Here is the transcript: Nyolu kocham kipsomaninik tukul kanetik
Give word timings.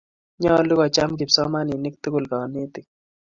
Nyolu 0.41 0.73
kocham 0.79 1.11
kipsomaninik 1.19 1.95
tukul 2.03 2.25
kanetik 2.31 2.85